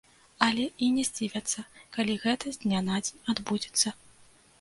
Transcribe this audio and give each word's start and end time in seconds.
Але 0.45 0.63
і 0.85 0.87
не 0.93 1.03
здзівяцца, 1.09 1.63
калі 1.97 2.15
гэта 2.23 2.45
з 2.55 2.63
дня 2.63 2.81
на 2.87 2.97
дзень 3.03 3.21
адбудзецца. 3.35 3.95